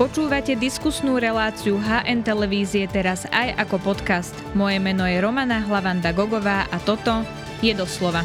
[0.00, 4.32] Počúvate diskusnú reláciu HN Televízie teraz aj ako podcast.
[4.56, 7.20] Moje meno je Romana Hlavanda Gogová a toto
[7.60, 8.24] je doslova.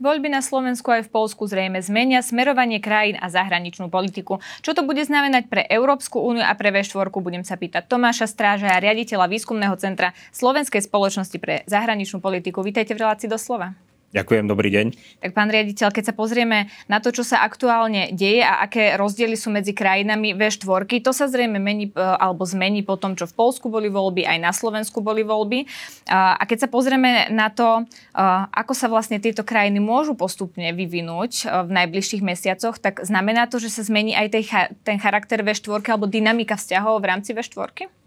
[0.00, 4.40] Voľby na Slovensku aj v Polsku zrejme zmenia smerovanie krajín a zahraničnú politiku.
[4.64, 8.80] Čo to bude znamenať pre Európsku úniu a pre V4, budem sa pýtať Tomáša Stráža,
[8.80, 12.64] riaditeľa výskumného centra Slovenskej spoločnosti pre zahraničnú politiku.
[12.64, 13.76] Vítajte v relácii doslova.
[14.14, 14.86] Ďakujem, dobrý deň.
[15.18, 19.34] Tak pán riaditeľ, keď sa pozrieme na to, čo sa aktuálne deje a aké rozdiely
[19.34, 23.34] sú medzi krajinami V4, to sa zrejme mení e, alebo zmení po tom, čo v
[23.34, 25.66] Polsku boli voľby, aj na Slovensku boli voľby.
[26.06, 28.22] A keď sa pozrieme na to, e,
[28.54, 33.58] ako sa vlastne tieto krajiny môžu postupne vyvinúť e, v najbližších mesiacoch, tak znamená to,
[33.58, 34.38] že sa zmení aj
[34.86, 38.05] ten charakter V4 alebo dynamika vzťahov v rámci V4?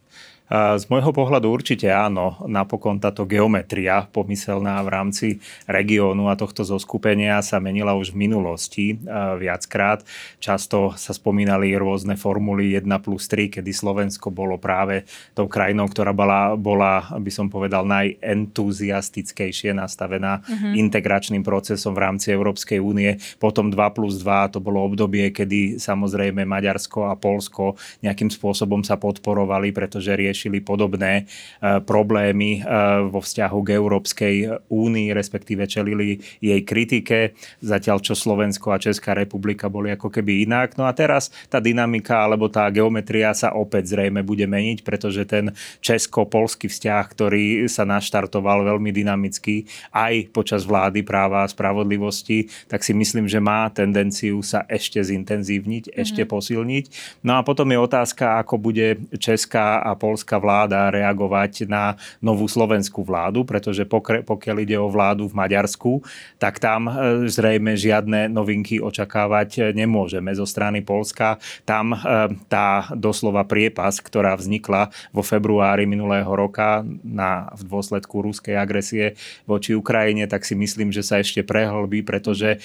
[0.49, 2.34] Z môjho pohľadu určite áno.
[2.49, 5.27] Napokon táto geometria pomyselná v rámci
[5.70, 8.98] regiónu a tohto zoskupenia sa menila už v minulosti
[9.38, 10.02] viackrát.
[10.41, 15.05] Často sa spomínali rôzne formuly 1 plus 3, kedy Slovensko bolo práve
[15.38, 20.73] tou krajinou, ktorá bola, bola by som povedal, najentuziastickejšie nastavená uh-huh.
[20.73, 23.22] integračným procesom v rámci Európskej únie.
[23.38, 28.97] Potom 2 plus 2 to bolo obdobie, kedy samozrejme Maďarsko a Polsko nejakým spôsobom sa
[28.97, 31.28] podporovali, pretože rieš riešili podobné
[31.59, 32.72] e, problémy e,
[33.12, 34.36] vo vzťahu k Európskej
[34.72, 40.80] únii, respektíve čelili jej kritike, zatiaľ čo Slovensko a Česká republika boli ako keby inak.
[40.80, 45.52] No a teraz tá dynamika alebo tá geometria sa opäť zrejme bude meniť, pretože ten
[45.84, 52.95] česko-polský vzťah, ktorý sa naštartoval veľmi dynamicky aj počas vlády práva a spravodlivosti, tak si
[52.95, 56.00] myslím, že má tendenciu sa ešte zintenzívniť, mm-hmm.
[56.00, 56.86] ešte posilniť.
[57.28, 62.45] No a potom je otázka, ako bude česká a polská slovenská vláda reagovať na novú
[62.45, 63.81] slovenskú vládu, pretože
[64.22, 66.05] pokiaľ ide o vládu v Maďarsku,
[66.38, 71.41] tak tam e, zrejme žiadne novinky očakávať nemôžeme zo strany Polska.
[71.66, 71.97] Tam e,
[72.45, 79.17] tá doslova priepas, ktorá vznikla vo februári minulého roka na, v dôsledku ruskej agresie
[79.49, 82.61] voči Ukrajine, tak si myslím, že sa ešte prehlbí, pretože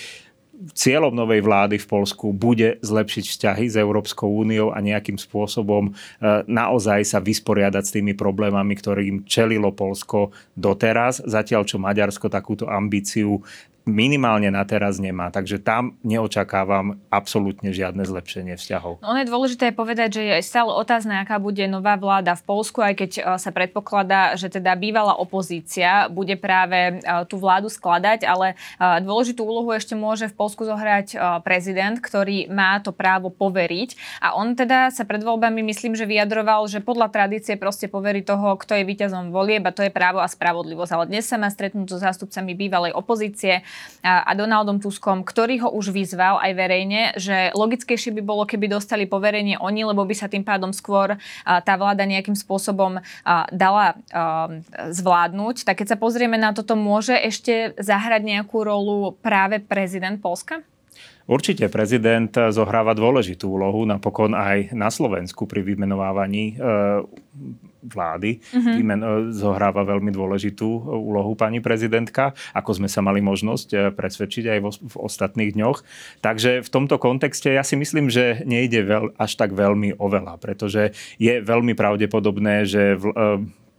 [0.72, 5.92] cieľom novej vlády v Polsku bude zlepšiť vzťahy s Európskou úniou a nejakým spôsobom e,
[6.46, 13.42] naozaj sa vysporiadať s tými problémami, ktorým čelilo Polsko doteraz, zatiaľ čo Maďarsko takúto ambíciu
[13.84, 15.28] minimálne na teraz nemá.
[15.28, 19.04] Takže tam neočakávam absolútne žiadne zlepšenie vzťahov.
[19.04, 22.80] No, ono je dôležité povedať, že je stále otázne, aká bude nová vláda v Polsku,
[22.80, 29.44] aj keď sa predpokladá, že teda bývalá opozícia bude práve tú vládu skladať, ale dôležitú
[29.44, 34.20] úlohu ešte môže v Polsku zohrať prezident, ktorý má to právo poveriť.
[34.24, 38.56] A on teda sa pred voľbami, myslím, že vyjadroval, že podľa tradície proste poverí toho,
[38.56, 40.92] kto je víťazom volieb a to je právo a spravodlivosť.
[40.96, 43.60] Ale dnes sa má stretnúť so zástupcami bývalej opozície
[44.04, 49.08] a Donaldom Tuskom, ktorý ho už vyzval aj verejne, že logickejšie by bolo, keby dostali
[49.08, 53.00] poverenie oni, lebo by sa tým pádom skôr tá vláda nejakým spôsobom
[53.48, 53.96] dala
[54.92, 55.64] zvládnuť.
[55.64, 60.60] Tak keď sa pozrieme na toto, môže ešte zahrať nejakú rolu práve prezident Polska?
[61.24, 66.54] Určite prezident zohráva dôležitú úlohu, napokon aj na Slovensku pri vymenovávaní e,
[67.80, 68.40] vlády.
[68.40, 68.74] Mm-hmm.
[68.76, 69.00] Vymen,
[69.32, 74.70] zohráva veľmi dôležitú úlohu pani prezidentka, ako sme sa mali možnosť e, presvedčiť aj vo,
[74.76, 75.78] v ostatných dňoch.
[76.20, 80.36] Takže v tomto kontexte ja si myslím, že nejde veľ, až tak veľmi o veľa,
[80.36, 83.04] pretože je veľmi pravdepodobné, že v,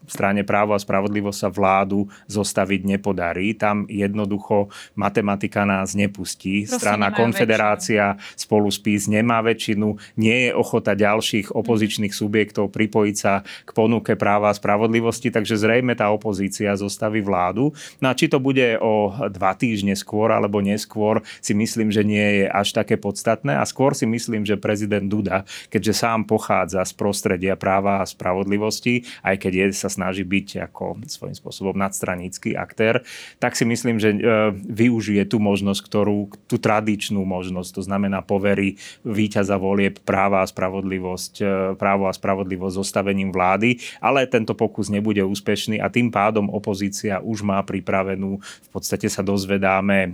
[0.07, 3.53] strane právo a spravodlivosť sa vládu zostaviť nepodarí.
[3.57, 6.65] Tam jednoducho matematika nás nepustí.
[6.65, 8.37] Prosím, Strana Konfederácia väčšinu.
[8.39, 9.97] spolu s PIS nemá väčšinu.
[10.17, 15.97] Nie je ochota ďalších opozičných subjektov pripojiť sa k ponuke práva a spravodlivosti, takže zrejme
[15.97, 17.73] tá opozícia zostaví vládu.
[17.99, 22.43] No a či to bude o dva týždne skôr alebo neskôr, si myslím, že nie
[22.43, 23.57] je až také podstatné.
[23.57, 29.05] A skôr si myslím, že prezident Duda, keďže sám pochádza z prostredia práva a spravodlivosti,
[29.21, 33.07] aj keď je sa snaží byť ako svojím spôsobom nadstranícky aktér,
[33.39, 34.19] tak si myslím, že e,
[34.55, 38.75] využije tú možnosť, ktorú, tú tradičnú možnosť, to znamená poverí
[39.07, 41.45] víťaza volieb práva a spravodlivosť, e,
[41.79, 47.47] právo a spravodlivosť zostavením vlády, ale tento pokus nebude úspešný a tým pádom opozícia už
[47.47, 50.09] má pripravenú, v podstate sa dozvedáme e,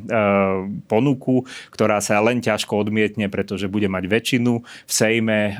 [0.85, 4.61] ponuku, ktorá sa len ťažko odmietne, pretože bude mať väčšinu.
[4.61, 5.57] V Sejme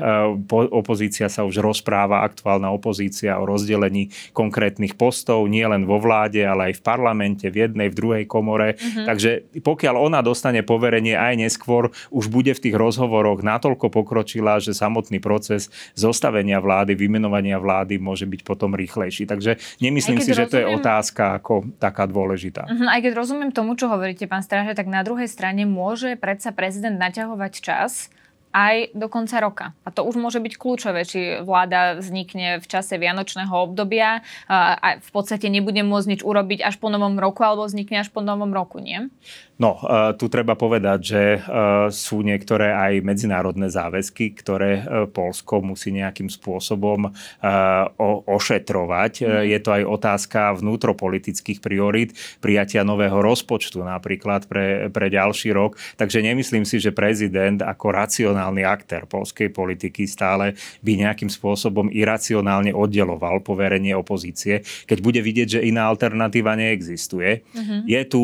[0.52, 6.72] opozícia sa už rozpráva, aktuálna opozícia o rozdelení konkrétnych postov, nie len vo vláde, ale
[6.72, 8.76] aj v parlamente, v jednej, v druhej komore.
[8.76, 9.06] Mm-hmm.
[9.06, 9.30] Takže
[9.60, 15.18] pokiaľ ona dostane poverenie aj neskôr, už bude v tých rozhovoroch natoľko pokročila, že samotný
[15.18, 15.68] proces
[15.98, 19.28] zostavenia vlády, vymenovania vlády môže byť potom rýchlejší.
[19.28, 20.48] Takže nemyslím si, rozumiem...
[20.48, 22.68] že to je otázka ako taká dôležitá.
[22.68, 26.52] Uh-huh, aj keď rozumiem tomu, čo hovoríte, pán Stráže, tak na druhej strane môže predsa
[26.54, 28.12] prezident naťahovať čas
[28.52, 29.66] aj do konca roka.
[29.82, 35.10] A to už môže byť kľúčové, či vláda vznikne v čase vianočného obdobia a v
[35.10, 38.78] podstate nebude môcť nič urobiť až po novom roku, alebo vznikne až po novom roku,
[38.78, 39.08] nie?
[39.62, 41.40] No, e, tu treba povedať, že e,
[41.94, 47.14] sú niektoré aj medzinárodné záväzky, ktoré e, Polsko musí nejakým spôsobom
[48.26, 49.12] ošetrovať.
[49.22, 49.26] Mm.
[49.46, 55.78] Je to aj otázka vnútropolitických priorít, prijatia nového rozpočtu napríklad pre, pre ďalší rok.
[55.98, 62.74] Takže nemyslím si, že prezident ako racionálny aktér polskej politiky stále by nejakým spôsobom iracionálne
[62.74, 67.46] oddeloval poverenie opozície, keď bude vidieť, že iná alternatíva neexistuje.
[67.54, 67.80] Mm-hmm.
[67.86, 68.22] Je tu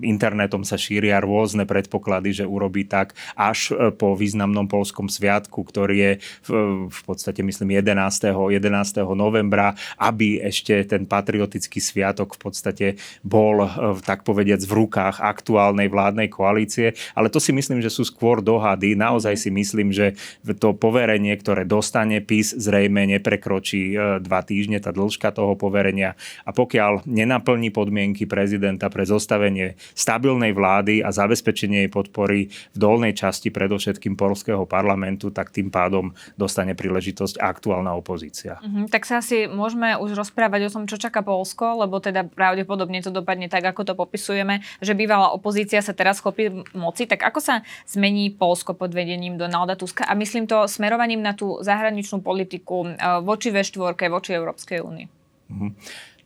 [0.00, 5.96] internetom sa šíria rôzne predpoklady, že urobí tak až e, po významnom polskom sviatku, ktorý
[5.96, 6.12] je
[6.46, 6.50] v,
[6.88, 8.30] v podstate myslím 11.
[8.30, 9.02] 11.
[9.18, 12.86] novembra, aby ešte ten patriotický sviatok v podstate
[13.26, 13.68] bol e,
[14.06, 16.94] tak povediac v rukách aktuálnej vládnej koalície.
[17.18, 18.77] Ale to si myslím, že sú skôr dohady.
[18.78, 20.14] Naozaj si myslím, že
[20.58, 26.14] to poverenie, ktoré dostane PIS, zrejme neprekročí e, dva týždne, tá dĺžka toho poverenia.
[26.46, 33.14] A pokiaľ nenaplní podmienky prezidenta pre zostavenie stabilnej vlády a zabezpečenie jej podpory v dolnej
[33.14, 38.60] časti predovšetkým polského parlamentu, tak tým pádom dostane príležitosť aktuálna opozícia.
[38.60, 43.00] Mm-hmm, tak sa asi môžeme už rozprávať o tom, čo čaká Polsko, lebo teda pravdepodobne
[43.00, 47.08] to dopadne tak, ako to popisujeme, že bývalá opozícia sa teraz chopí moci.
[47.08, 47.54] Tak ako sa
[47.88, 50.04] zmení Polsko pod vedením Donalda Tuska?
[50.04, 55.06] A myslím to smerovaním na tú zahraničnú politiku eh, voči V4, voči Európskej únii.
[55.48, 55.70] Mm-hmm.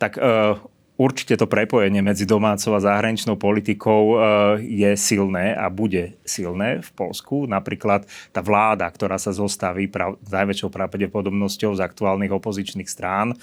[0.03, 0.59] Tak uh,
[1.03, 4.17] Určite to prepojenie medzi domácou a zahraničnou politikou e,
[4.63, 7.51] je silné a bude silné v Polsku.
[7.51, 13.37] Napríklad tá vláda, ktorá sa zostaví prav, s najväčšou pravdepodobnosťou z aktuálnych opozičných strán, e,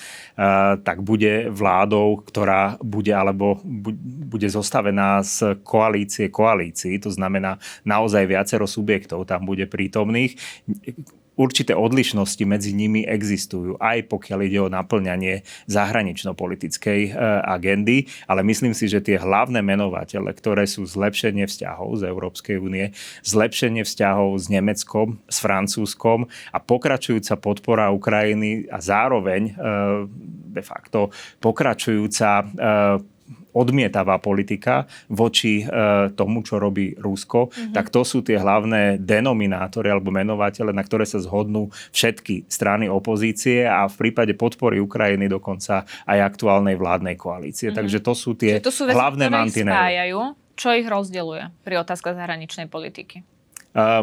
[0.79, 3.59] tak bude vládou, ktorá bude alebo
[4.31, 6.95] bude zostavená z koalície koalícií.
[7.03, 10.39] To znamená naozaj viacero subjektov tam bude prítomných
[11.39, 17.11] určité odlišnosti medzi nimi existujú, aj pokiaľ ide o naplňanie zahranično-politickej e,
[17.47, 22.91] agendy, ale myslím si, že tie hlavné menovatele, ktoré sú zlepšenie vzťahov z Európskej únie,
[23.23, 29.51] zlepšenie vzťahov s Nemeckom, s Francúzskom a pokračujúca podpora Ukrajiny a zároveň e,
[30.51, 32.45] de facto pokračujúca e,
[33.59, 35.63] odmietavá politika voči e,
[36.15, 37.75] tomu, čo robí Rusko, mm-hmm.
[37.75, 43.67] tak to sú tie hlavné denominátory alebo menovatele, na ktoré sa zhodnú všetky strany opozície
[43.67, 47.69] a v prípade podpory Ukrajiny dokonca aj aktuálnej vládnej koalície.
[47.69, 47.79] Mm-hmm.
[47.83, 50.15] Takže to sú tie to sú veci, hlavné mantinely.
[50.59, 53.23] Čo ich rozdeluje pri otázkach zahraničnej politiky?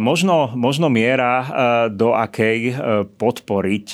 [0.01, 1.43] Možno, možno miera,
[1.93, 2.73] do akej
[3.19, 3.87] podporiť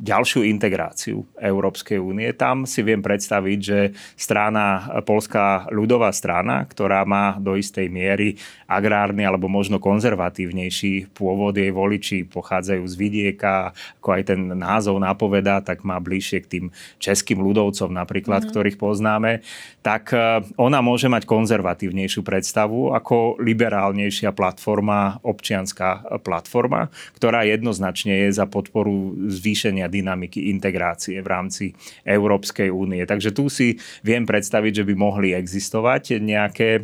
[0.00, 2.32] ďalšiu integráciu Európskej únie.
[2.32, 3.78] Tam si viem predstaviť, že
[4.16, 11.68] strana, Polská ľudová strana, ktorá má do istej miery agrárny alebo možno konzervatívnejší pôvod, jej
[11.68, 16.64] voliči pochádzajú z vidieka, ako aj ten názov napovedá, tak má bližšie k tým
[16.96, 18.52] českým ľudovcom napríklad, mm-hmm.
[18.56, 19.44] ktorých poznáme,
[19.84, 26.88] tak e, ona môže mať konzervatívnejšiu predstavu ako liberálnejšia platforma, občianská platforma,
[27.20, 31.64] ktorá jednoznačne je za podporu zvýšenia dynamiky integrácie v rámci
[32.06, 33.02] Európskej únie.
[33.02, 33.76] Takže tu si
[34.06, 36.82] viem predstaviť, že by mohli existovať nejaké, e,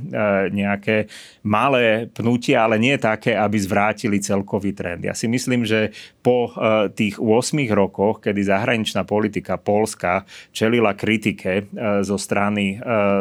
[0.51, 1.07] nejaké
[1.47, 5.07] malé pnutia, ale nie také, aby zvrátili celkový trend.
[5.07, 11.53] Ja si myslím, že po e, tých 8 rokoch, kedy zahraničná politika Polska čelila kritike
[11.53, 11.65] e,
[12.03, 12.79] zo strany,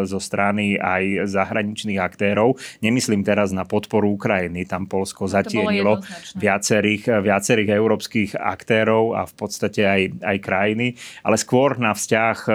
[0.07, 5.99] zo strany aj zahraničných aktérov, nemyslím teraz na podporu Ukrajiny, tam Polsko zatienilo
[6.39, 10.87] viacerých, viacerých európskych aktérov a v podstate podstate aj, aj krajiny,
[11.19, 12.51] ale skôr na vzťah e,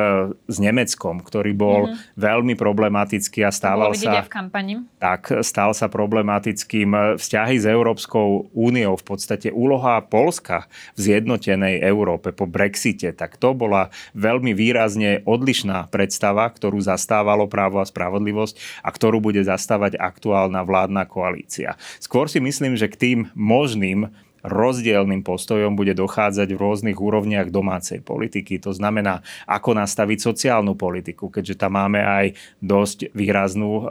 [0.49, 2.17] s Nemeckom, ktorý bol mm-hmm.
[2.17, 4.25] veľmi problematický a stával sa...
[4.25, 4.73] v kampani.
[4.97, 7.21] Tak, stal sa problematickým.
[7.21, 10.65] Vzťahy s Európskou úniou, v podstate úloha Polska
[10.97, 17.85] v zjednotenej Európe po Brexite, tak to bola veľmi výrazne odlišná predstava, ktorú zastávalo právo
[17.85, 21.77] a spravodlivosť a ktorú bude zastávať aktuálna vládna koalícia.
[22.01, 24.09] Skôr si myslím, že k tým možným
[24.45, 28.61] rozdielným postojom bude dochádzať v rôznych úrovniach domácej politiky.
[28.65, 32.27] To znamená, ako nastaviť sociálnu politiku, keďže tam máme aj
[32.61, 33.85] dosť výraznú, e,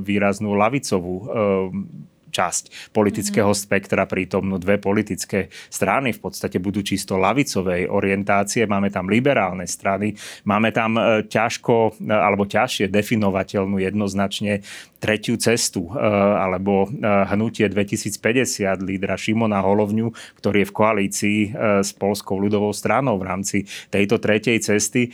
[0.00, 1.24] výraznú lavicovú e,
[2.40, 3.66] časť politického mm-hmm.
[3.68, 10.16] spektra prítomnú dve politické strany, v podstate budú čisto lavicovej orientácie, máme tam liberálne strany,
[10.48, 14.64] máme tam e, ťažko e, alebo ťažšie definovateľnú jednoznačne
[15.00, 16.84] tretiu cestu alebo
[17.32, 21.38] hnutie 2050 lídra Šimona Holovňu, ktorý je v koalícii
[21.80, 25.08] s Polskou ľudovou stranou v rámci tejto tretej cesty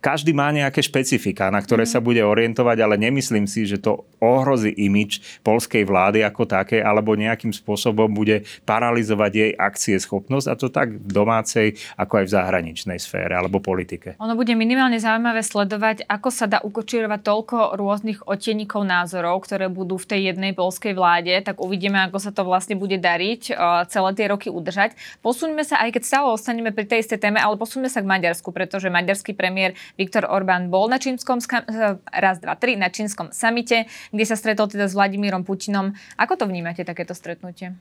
[0.00, 4.72] každý má nejaké špecifika, na ktoré sa bude orientovať, ale nemyslím si, že to ohrozí
[4.72, 10.68] imič polskej vlády ako také, alebo nejakým spôsobom bude paralizovať jej akcie schopnosť, a to
[10.72, 14.16] tak v domácej, ako aj v zahraničnej sfére alebo politike.
[14.20, 20.00] Ono bude minimálne zaujímavé sledovať, ako sa dá ukočírovať toľko rôznych odtienikov názorov, ktoré budú
[20.00, 23.52] v tej jednej polskej vláde, tak uvidíme, ako sa to vlastne bude dariť
[23.92, 24.96] celé tie roky udržať.
[25.20, 28.48] Posuňme sa, aj keď stále ostaneme pri tej istej téme, ale posuňme sa k Maďarsku,
[28.50, 33.86] pretože maďarský premiér Viktor Orbán bol na čínskom, eh, raz, dva, tri, na čínskom samite,
[34.10, 35.94] kde sa stretol teda s Vladimírom Putinom.
[36.18, 37.78] Ako to vnímate, takéto stretnutie?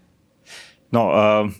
[0.95, 1.51] No, uh,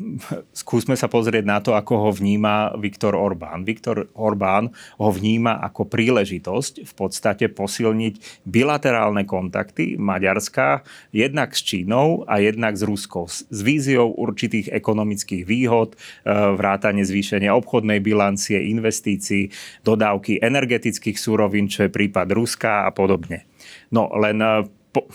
[0.56, 3.68] skúsme sa pozrieť na to, ako ho vníma Viktor Orbán.
[3.68, 12.24] Viktor Orbán ho vníma ako príležitosť v podstate posilniť bilaterálne kontakty Maďarska jednak s Čínou
[12.32, 13.28] a jednak s Ruskou.
[13.28, 19.52] S víziou určitých ekonomických výhod, uh, vrátanie zvýšenia obchodnej bilancie, investícií,
[19.84, 23.44] dodávky energetických súrovín, čo je prípad Ruska a podobne.
[23.92, 24.64] No len uh,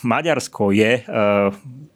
[0.03, 0.93] Maďarsko je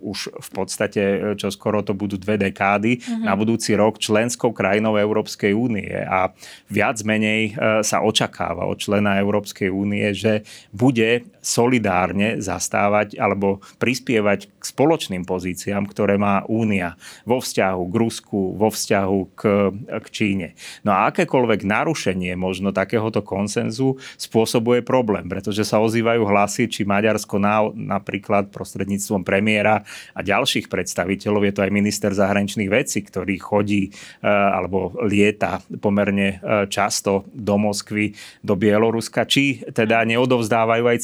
[0.04, 3.24] už v podstate, e, čo skoro to budú dve dekády, mm-hmm.
[3.24, 6.30] na budúci rok členskou krajinou Európskej únie a
[6.68, 14.52] viac menej e, sa očakáva od člena Európskej únie, že bude solidárne zastávať alebo prispievať
[14.64, 16.96] spoločným pozíciám, ktoré má únia
[17.28, 19.42] vo vzťahu k Rusku, vo vzťahu k,
[19.76, 20.48] k Číne.
[20.82, 27.36] No a akékoľvek narušenie možno takéhoto konsenzu spôsobuje problém, pretože sa ozývajú hlasy, či Maďarsko
[27.36, 29.84] na, napríklad prostredníctvom premiéra
[30.16, 31.44] a ďalších predstaviteľov.
[31.44, 33.90] Je to aj minister zahraničných vecí, ktorý chodí e,
[34.28, 40.98] alebo lieta pomerne e, často do Moskvy, do Bieloruska, či teda neodovzdávajú aj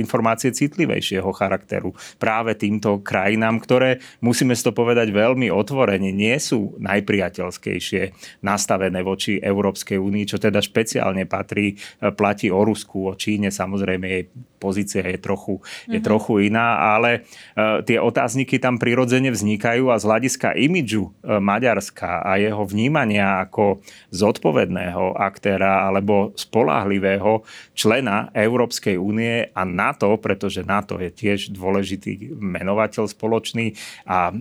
[0.00, 6.80] informácie citlivejšieho charakteru práve týmto krajinám, ktoré, musíme si to povedať veľmi otvorene, nie sú
[6.80, 8.02] najpriateľskejšie
[8.40, 14.06] nastavené voči Európskej únii, čo teda špeciálne patrí, e, platí o Rusku, o Číne, samozrejme
[14.08, 14.24] jej
[14.62, 15.58] pozícia je trochu,
[15.90, 16.06] je mm-hmm.
[16.06, 22.22] trochu iná, ale uh, tie otázniky tam prirodzene vznikajú a z hľadiska imidžu uh, Maďarska
[22.22, 23.82] a jeho vnímania ako
[24.14, 27.42] zodpovedného aktéra alebo spolahlivého
[27.74, 33.74] člena Európskej únie a NATO, pretože NATO je tiež dôležitý menovateľ spoločný
[34.06, 34.36] a uh,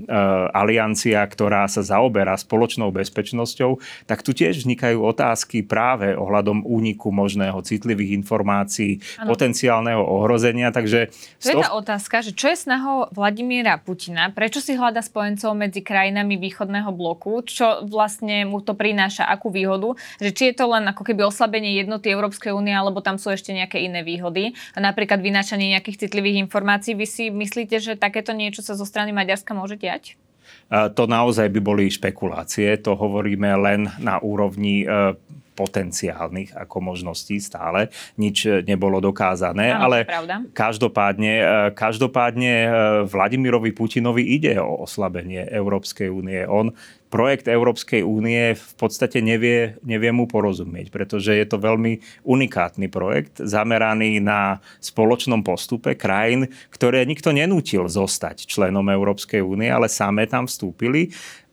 [0.53, 7.58] aliancia, ktorá sa zaoberá spoločnou bezpečnosťou, tak tu tiež vznikajú otázky práve ohľadom úniku možného
[7.65, 9.34] citlivých informácií, ano.
[9.34, 10.70] potenciálneho ohrozenia.
[10.70, 11.10] Takže
[11.41, 14.29] to je tá otázka, že čo je snahou Vladimíra Putina?
[14.29, 17.41] Prečo si hľada spojencov medzi krajinami východného bloku?
[17.48, 19.25] Čo vlastne mu to prináša?
[19.25, 19.96] Akú výhodu?
[20.20, 23.55] Že či je to len ako keby oslabenie jednoty Európskej únie, alebo tam sú ešte
[23.55, 24.53] nejaké iné výhody?
[24.75, 26.93] A napríklad vynášanie nejakých citlivých informácií.
[26.93, 30.19] Vy si myslíte, že takéto niečo sa zo strany Maďarska môže diať?
[30.71, 32.79] To naozaj by boli špekulácie.
[32.83, 35.15] To hovoríme len na úrovni e,
[35.51, 37.91] potenciálnych ako možností stále.
[38.15, 40.07] Nič nebolo dokázané, Áno, ale
[40.55, 41.45] každopádne, e,
[41.75, 42.69] každopádne e,
[43.03, 46.39] Vladimirovi Putinovi ide o oslabenie Európskej únie.
[46.48, 46.71] On
[47.12, 53.44] projekt Európskej únie v podstate nevie, nevie mu porozumieť, pretože je to veľmi unikátny projekt,
[53.44, 60.48] zameraný na spoločnom postupe krajín, ktoré nikto nenútil zostať členom Európskej únie, ale samé tam
[60.48, 61.12] vstúpili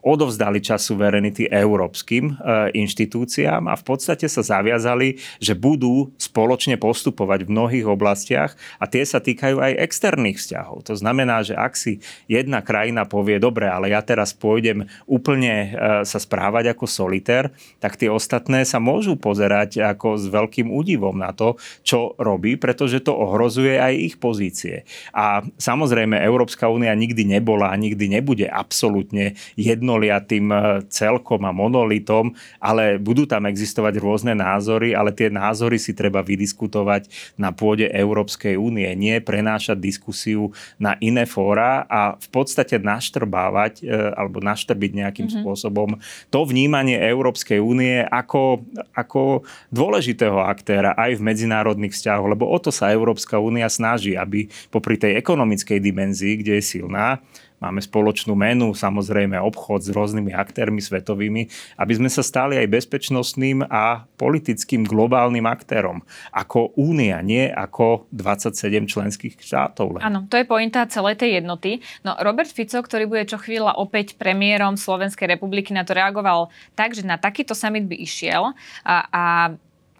[0.08, 2.34] odovzdali čas suverenity európskym e,
[2.80, 9.04] inštitúciám a v podstate sa zaviazali, že budú spoločne postupovať v mnohých oblastiach a tie
[9.04, 10.88] sa týkajú aj externých vzťahov.
[10.88, 15.68] To znamená, že ak si jedna krajina povie, dobre, ale ja teraz pôjdem úplne e,
[16.08, 21.36] sa správať ako solitér, tak tie ostatné sa môžu pozerať ako s veľkým údivom na
[21.36, 24.88] to, čo robí, pretože to ohrozuje aj ich pozície.
[25.12, 30.56] A samozrejme, Európska únia nikdy nebola a nikdy nebude absolútne jedno jednoliatým e,
[30.88, 37.34] celkom a monolitom, ale budú tam existovať rôzne názory, ale tie názory si treba vydiskutovať
[37.34, 44.14] na pôde Európskej únie, nie prenášať diskusiu na iné fóra a v podstate naštrbávať e,
[44.14, 45.42] alebo naštrbiť nejakým mm-hmm.
[45.42, 45.98] spôsobom
[46.30, 48.62] to vnímanie Európskej únie ako,
[48.94, 49.42] ako
[49.74, 54.94] dôležitého aktéra aj v medzinárodných vzťahoch, lebo o to sa Európska únia snaží, aby popri
[54.94, 57.18] tej ekonomickej dimenzii, kde je silná,
[57.58, 63.66] máme spoločnú menu, samozrejme obchod s rôznymi aktérmi svetovými, aby sme sa stali aj bezpečnostným
[63.66, 66.02] a politickým globálnym aktérom.
[66.30, 69.98] Ako únia, nie ako 27 členských štátov.
[70.02, 71.82] Áno, to je pointa celej tej jednoty.
[72.06, 76.94] No Robert Fico, ktorý bude čo chvíľa opäť premiérom Slovenskej republiky, na to reagoval tak,
[76.94, 78.54] že na takýto summit by išiel
[78.86, 79.24] a, a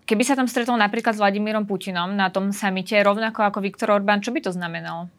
[0.08, 4.24] Keby sa tam stretol napríklad s Vladimírom Putinom na tom samite, rovnako ako Viktor Orbán,
[4.24, 5.12] čo by to znamenalo?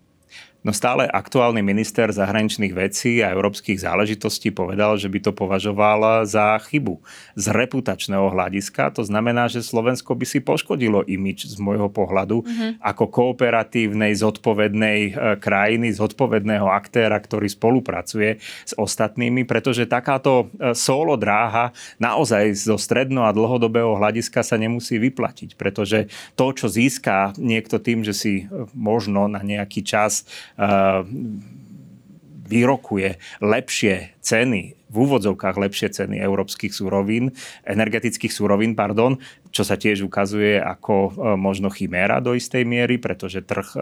[0.59, 6.59] No stále aktuálny minister zahraničných vecí a európskych záležitostí povedal, že by to považoval za
[6.67, 6.99] chybu
[7.39, 8.91] z reputačného hľadiska.
[8.99, 12.71] To znamená, že Slovensko by si poškodilo imič z môjho pohľadu mm-hmm.
[12.83, 21.15] ako kooperatívnej, zodpovednej e, krajiny, zodpovedného aktéra, ktorý spolupracuje s ostatnými, pretože takáto e, solo
[21.15, 21.71] dráha
[22.03, 28.03] naozaj zo stredno a dlhodobého hľadiska sa nemusí vyplatiť, pretože to, čo získa niekto tým,
[28.03, 30.27] že si e, možno na nejaký čas
[32.49, 37.31] vyrokuje lepšie ceny v úvodzovkách lepšie ceny európskych súrovín,
[37.63, 43.41] energetických súrovín, pardon, čo sa tiež ukazuje ako e, možno chiméra do istej miery, pretože
[43.41, 43.77] trh e,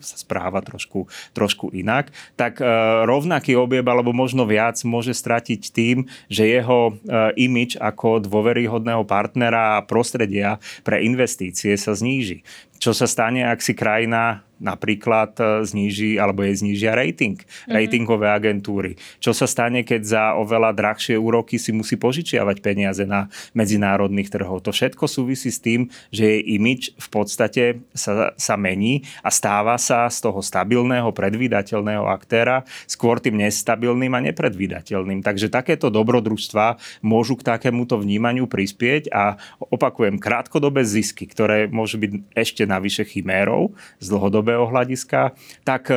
[0.00, 2.66] sa správa trošku, trošku inak, tak e,
[3.04, 6.96] rovnaký objeb alebo možno viac môže stratiť tým, že jeho
[7.36, 12.44] imič ako dôveryhodného partnera a prostredia pre investície sa zníži.
[12.82, 15.34] Čo sa stane, ak si krajina napríklad
[15.66, 17.74] zníži alebo je znížia rating, mm-hmm.
[17.74, 18.98] ratingové agentúry.
[19.18, 24.66] Čo sa stane, keď za oveľa drahšie úroky si musí požičiavať peniaze na medzinárodných trhov.
[24.66, 29.78] To všetko súvisí s tým, že jej imič v podstate sa, sa mení a stáva
[29.78, 35.22] sa z toho stabilného, predvídateľného aktéra skôr tým nestabilným a nepredvídateľným.
[35.22, 39.38] Takže takéto dobrodružstva môžu k takémuto vnímaniu prispieť a
[39.70, 45.96] opakujem, krátkodobé zisky, ktoré môžu byť ešte navyše chimérov z dlhodobého hľadiska, tak e,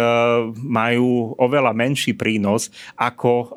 [0.61, 3.47] majú oveľa menší prínos ako e,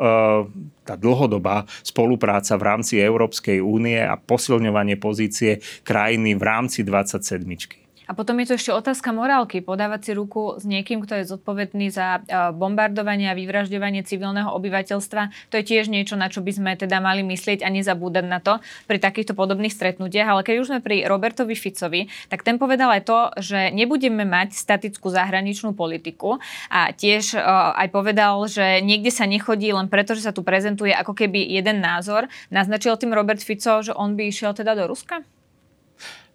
[0.88, 7.87] tá dlhodobá spolupráca v rámci Európskej únie a posilňovanie pozície krajiny v rámci 27.
[8.08, 9.60] A potom je tu ešte otázka morálky.
[9.60, 15.52] Podávať si ruku s niekým, kto je zodpovedný za e, bombardovanie a vyvražďovanie civilného obyvateľstva.
[15.52, 18.64] To je tiež niečo, na čo by sme teda mali myslieť a nezabúdať na to
[18.88, 20.24] pri takýchto podobných stretnutiach.
[20.24, 24.56] Ale keď už sme pri Robertovi Ficovi, tak ten povedal aj to, že nebudeme mať
[24.56, 26.40] statickú zahraničnú politiku.
[26.72, 27.44] A tiež e,
[27.76, 31.84] aj povedal, že niekde sa nechodí len preto, že sa tu prezentuje ako keby jeden
[31.84, 32.24] názor.
[32.48, 35.20] Naznačil tým Robert Fico, že on by išiel teda do Ruska?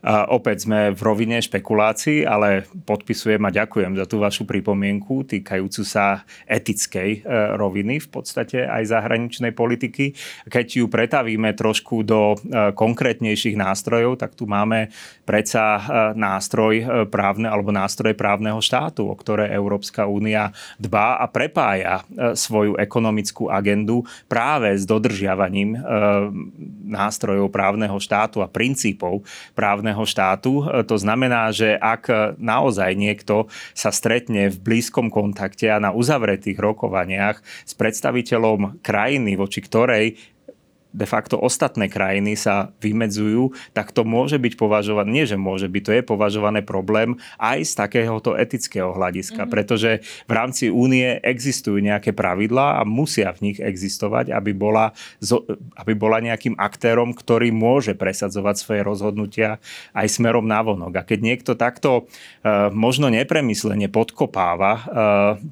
[0.04, 6.28] Opäť sme v rovine špekulácií, ale podpisujem a ďakujem za tú vašu pripomienku týkajúcu sa
[6.44, 10.12] etickej e, roviny v podstate aj zahraničnej politiky.
[10.52, 14.92] Keď ju pretavíme trošku do e, konkrétnejších nástrojov, tak tu máme
[15.24, 15.82] predsa e,
[16.20, 20.52] nástroj právne alebo nástroj právneho štátu, o ktoré Európska únia
[20.84, 22.04] dbá a prepája
[22.36, 25.80] svoju ekonomickú agendu práve s dodržiavaním
[26.84, 29.24] nástrojov právneho štátu a princípov
[29.56, 30.66] právneho právneho štátu.
[30.66, 33.46] E, to znamená, že ak naozaj niekto
[33.78, 40.18] sa stretne v blízkom kontakte a na uzavretých rokovaniach s predstaviteľom krajiny, voči ktorej
[40.94, 45.82] de facto ostatné krajiny sa vymedzujú, tak to môže byť považované, nie že môže byť,
[45.82, 49.54] to je považované problém aj z takéhoto etického hľadiska, mm-hmm.
[49.54, 54.94] pretože v rámci únie existujú nejaké pravidlá a musia v nich existovať, aby bola,
[55.82, 59.58] aby bola nejakým aktérom, ktorý môže presadzovať svoje rozhodnutia
[59.98, 61.02] aj smerom na vonok.
[61.02, 62.06] A keď niekto takto
[62.46, 64.82] e, možno nepremyslene podkopáva e,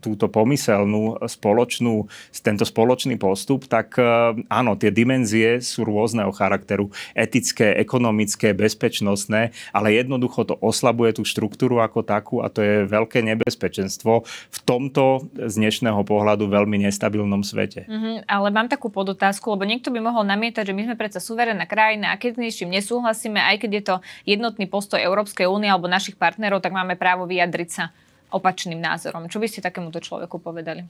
[0.05, 2.05] túto pomyselnú spoločnú,
[2.45, 4.05] tento spoločný postup, tak e,
[4.45, 11.23] áno, tie dimenzie dimenzie sú rôzneho charakteru, etické, ekonomické, bezpečnostné, ale jednoducho to oslabuje tú
[11.23, 17.47] štruktúru ako takú a to je veľké nebezpečenstvo v tomto z dnešného pohľadu veľmi nestabilnom
[17.47, 17.87] svete.
[17.87, 21.63] Mm-hmm, ale mám takú podotázku, lebo niekto by mohol namietať, že my sme predsa suverénna
[21.63, 23.95] krajina a keď s niečím nesúhlasíme, aj keď je to
[24.27, 27.95] jednotný postoj Európskej únie alebo našich partnerov, tak máme právo vyjadriť sa
[28.31, 29.27] opačným názorom.
[29.27, 30.87] Čo by ste takémuto človeku povedali?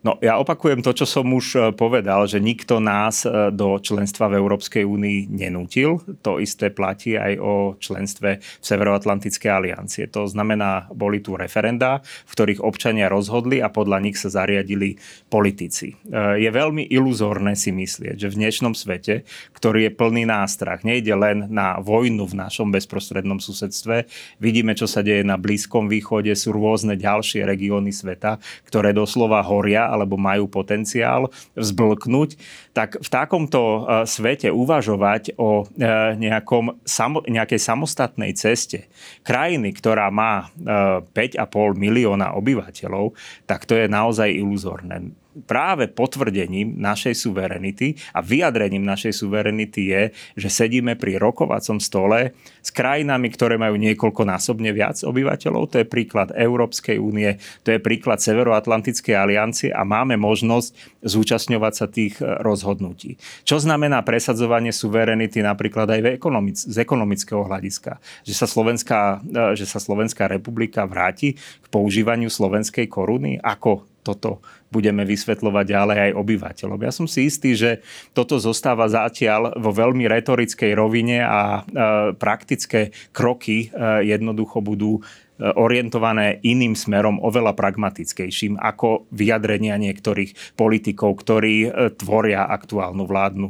[0.00, 4.32] No ja opakujem to, čo som už e, povedal, že nikto nás e, do členstva
[4.32, 6.00] v Európskej únii nenútil.
[6.24, 10.08] To isté platí aj o členstve v Severoatlantickej aliancie.
[10.16, 14.96] To znamená, boli tu referenda, v ktorých občania rozhodli a podľa nich sa zariadili
[15.28, 15.92] politici.
[16.08, 21.12] E, je veľmi iluzórne si myslieť, že v dnešnom svete, ktorý je plný nástrach, nejde
[21.12, 24.08] len na vojnu v našom bezprostrednom susedstve,
[24.40, 29.89] vidíme, čo sa deje na Blízkom východe, sú rôzne ďalšie regióny sveta, ktoré doslova horia
[29.90, 31.26] alebo majú potenciál
[31.58, 32.38] vzblknúť,
[32.70, 35.66] tak v takomto svete uvažovať o
[36.14, 36.78] nejakom,
[37.26, 38.86] nejakej samostatnej ceste
[39.26, 41.42] krajiny, ktorá má 5,5
[41.74, 43.18] milióna obyvateľov,
[43.50, 45.10] tak to je naozaj iluzórne
[45.44, 50.02] práve potvrdením našej suverenity a vyjadrením našej suverenity je,
[50.36, 55.72] že sedíme pri rokovacom stole s krajinami, ktoré majú niekoľkonásobne viac obyvateľov.
[55.72, 61.86] To je príklad Európskej únie, to je príklad Severoatlantickej aliancie a máme možnosť zúčastňovať sa
[61.88, 63.16] tých e, rozhodnutí.
[63.48, 67.98] Čo znamená presadzovanie suverenity napríklad aj v ekonomic- z ekonomického hľadiska?
[68.24, 73.40] Že sa, Slovenská, e, že sa Slovenská republika vráti k používaniu slovenskej koruny?
[73.40, 76.80] Ako toto budeme vysvetľovať ďalej aj obyvateľom.
[76.80, 77.82] Ja som si istý, že
[78.14, 81.60] toto zostáva zatiaľ vo veľmi retorickej rovine a e,
[82.16, 85.00] praktické kroky e, jednoducho budú e,
[85.42, 93.48] orientované iným smerom, oveľa pragmatickejším, ako vyjadrenia niektorých politikov, ktorí tvoria aktuálnu vládnu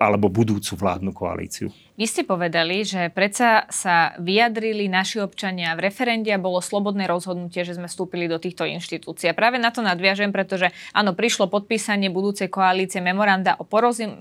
[0.00, 1.68] alebo budúcu vládnu koalíciu.
[1.94, 7.62] Vy ste povedali, že predsa sa vyjadrili naši občania v referende a bolo slobodné rozhodnutie,
[7.62, 9.30] že sme vstúpili do týchto inštitúcií.
[9.30, 13.64] A práve na to nadviažem, pretože áno, prišlo podpísanie budúcej koalície memoranda o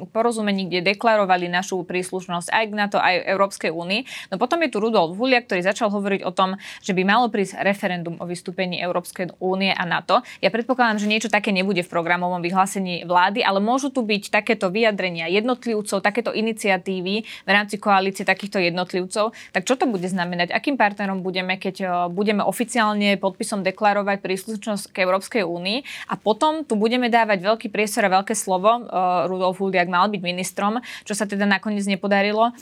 [0.05, 4.29] porozumení, kde deklarovali našu príslušnosť aj k NATO, aj Európskej únii.
[4.29, 7.57] No potom je tu Rudolf Hulia, ktorý začal hovoriť o tom, že by malo prísť
[7.65, 10.21] referendum o vystúpení Európskej únie a NATO.
[10.45, 14.69] Ja predpokladám, že niečo také nebude v programovom vyhlásení vlády, ale môžu tu byť takéto
[14.69, 20.51] vyjadrenia jednotlivcov, takéto iniciatívy v rámci koalície takýchto jednotlivcov, tak čo to bude znamenať?
[20.51, 26.63] Akým partnerom budeme, keď e, budeme oficiálne podpisom deklarovať príslušnosť k Európskej únii a potom
[26.67, 28.81] tu budeme dávať veľký priestor a veľké slovo, e,
[29.27, 32.53] Rudolf Huliak mal byť ministrom, čo sa teda nakoniec nepodarilo, e,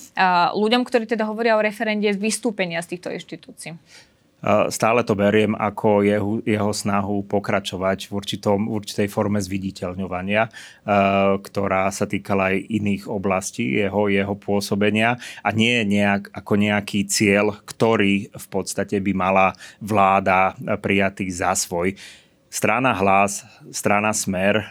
[0.53, 3.75] ľuďom, ktorí teda hovoria o referende vystúpenia z týchto inštitúcií.
[4.43, 10.49] Stále to beriem ako jeho, jeho snahu pokračovať v, určitom, v určitej forme zviditeľňovania,
[11.45, 17.53] ktorá sa týkala aj iných oblastí jeho, jeho pôsobenia a nie nejak, ako nejaký cieľ,
[17.61, 21.93] ktorý v podstate by mala vláda prijatý za svoj.
[22.51, 24.67] Strana Hlas, strana Smer eh,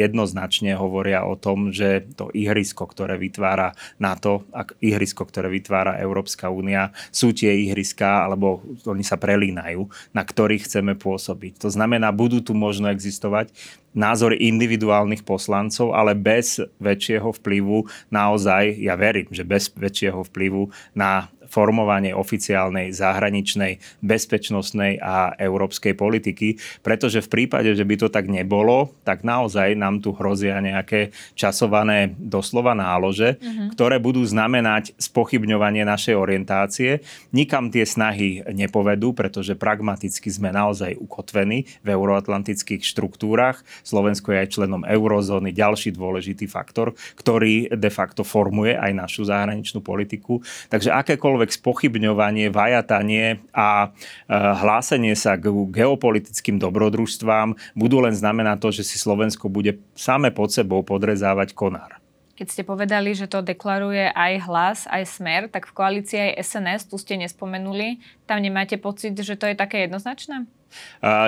[0.00, 4.48] jednoznačne hovoria o tom, že to ihrisko, ktoré vytvára NATO,
[4.80, 9.84] ihrisko, ktoré vytvára Európska únia, sú tie ihriska, alebo oni sa prelínajú,
[10.16, 11.60] na ktorých chceme pôsobiť.
[11.60, 13.52] To znamená, budú tu možno existovať
[13.92, 21.28] názory individuálnych poslancov, ale bez väčšieho vplyvu naozaj, ja verím, že bez väčšieho vplyvu na
[21.48, 28.92] formovanie oficiálnej zahraničnej, bezpečnostnej a európskej politiky, pretože v prípade, že by to tak nebolo,
[29.02, 33.72] tak naozaj nám tu hrozia nejaké časované doslova nálože, uh-huh.
[33.72, 37.00] ktoré budú znamenať spochybňovanie našej orientácie.
[37.32, 43.64] Nikam tie snahy nepovedú, pretože pragmaticky sme naozaj ukotvení v euroatlantických štruktúrach.
[43.86, 49.80] Slovensko je aj členom eurozóny, ďalší dôležitý faktor, ktorý de facto formuje aj našu zahraničnú
[49.80, 50.42] politiku.
[50.68, 58.58] Takže akékoľvek akékoľvek spochybňovanie, vajatanie a e, hlásenie sa k geopolitickým dobrodružstvám budú len znamenať
[58.58, 62.02] to, že si Slovensko bude same pod sebou podrezávať konár.
[62.34, 66.82] Keď ste povedali, že to deklaruje aj hlas, aj smer, tak v koalícii aj SNS,
[66.90, 70.46] tu ste nespomenuli, tam nemáte pocit, že to je také jednoznačné?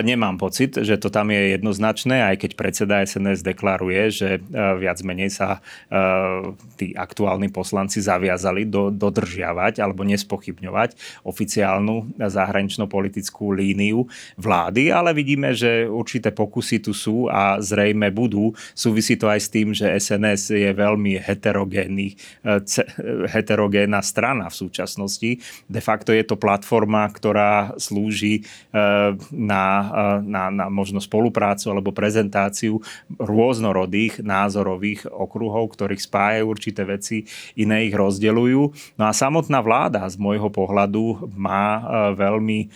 [0.03, 4.41] Nemám pocit, že to tam je jednoznačné, aj keď predseda SNS deklaruje, že e,
[4.83, 5.61] viac menej sa e,
[6.75, 15.87] tí aktuálni poslanci zaviazali do, dodržiavať alebo nespochybňovať oficiálnu zahranično-politickú líniu vlády, ale vidíme, že
[15.87, 18.51] určité pokusy tu sú a zrejme budú.
[18.75, 22.55] Súvisí to aj s tým, že SNS je veľmi heterogénny, e,
[23.31, 25.31] heterogénna strana v súčasnosti.
[25.71, 28.43] De facto je to platforma, ktorá slúži
[29.33, 29.65] na,
[30.21, 32.83] na, na možno spoluprácu alebo prezentáciu
[33.19, 37.27] rôznorodých názorových okruhov, ktorých spájajú určité veci,
[37.59, 38.61] iné ich rozdeľujú.
[38.99, 41.83] No a samotná vláda z môjho pohľadu má e,
[42.19, 42.69] veľmi e,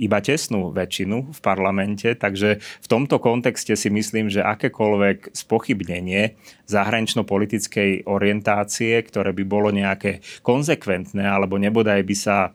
[0.00, 8.06] iba tesnú väčšinu v parlamente, takže v tomto kontexte si myslím, že akékoľvek spochybnenie zahranično-politickej
[8.06, 12.50] orientácie, ktoré by bolo nejaké konzekventné, alebo nebodaj by sa e,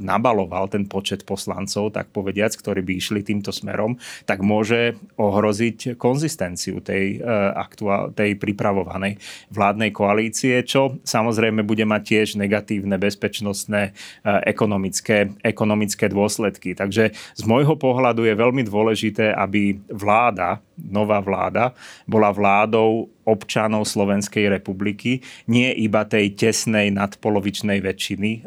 [0.00, 6.80] nabaloval ten počet poslancov, tak povediac, ktorí by išli týmto smerom, tak môže ohroziť konzistenciu
[6.80, 9.20] tej, e, aktuál, tej pripravovanej
[9.52, 13.92] vládnej koalície, čo samozrejme bude mať tiež negatívne bezpečnostné,
[14.24, 16.63] e, ekonomické, ekonomické dôsledky.
[16.72, 21.70] Takže z môjho pohľadu je veľmi dôležité, aby vláda nová vláda
[22.04, 28.40] bola vládou občanov Slovenskej republiky, nie iba tej tesnej nadpolovičnej väčšiny e,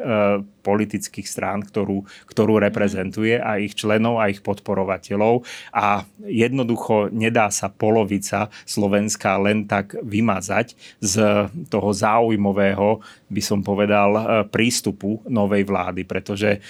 [0.62, 5.42] politických strán, ktorú, ktorú reprezentuje a ich členov a ich podporovateľov.
[5.74, 11.14] A jednoducho nedá sa polovica Slovenska len tak vymazať z
[11.66, 16.62] toho záujmového, by som povedal, e, prístupu novej vlády, pretože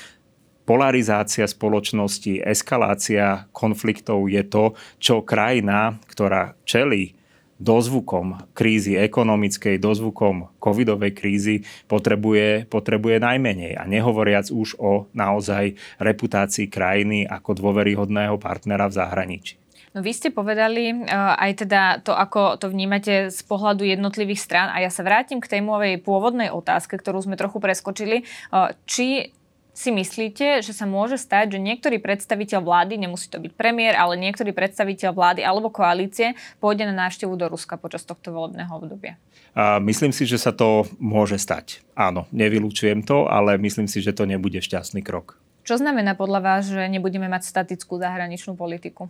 [0.69, 7.17] polarizácia spoločnosti, eskalácia konfliktov je to, čo krajina, ktorá čelí
[7.57, 11.57] dozvukom krízy ekonomickej, dozvukom covidovej krízy
[11.89, 13.81] potrebuje, potrebuje najmenej.
[13.81, 19.57] A nehovoriac už o naozaj reputácii krajiny ako dôveryhodného partnera v zahraničí.
[19.97, 24.69] No vy ste povedali uh, aj teda to, ako to vnímate z pohľadu jednotlivých strán
[24.71, 28.23] a ja sa vrátim k tej mojej pôvodnej otázke, ktorú sme trochu preskočili.
[28.53, 29.33] Uh, či
[29.79, 34.19] si myslíte, že sa môže stať, že niektorý predstaviteľ vlády, nemusí to byť premiér, ale
[34.19, 39.15] niektorý predstaviteľ vlády alebo koalície pôjde na návštevu do Ruska počas tohto volebného obdobia?
[39.55, 41.87] A myslím si, že sa to môže stať.
[41.95, 45.39] Áno, nevylučujem to, ale myslím si, že to nebude šťastný krok.
[45.63, 49.07] Čo znamená podľa vás, že nebudeme mať statickú zahraničnú politiku?